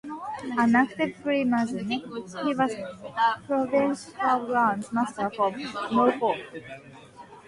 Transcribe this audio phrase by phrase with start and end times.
[0.57, 2.73] An active Freemason, he was
[3.45, 5.55] Provincial Grand Master for
[5.91, 6.39] Norfolk.